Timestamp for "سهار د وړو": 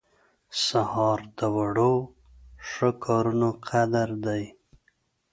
0.65-1.95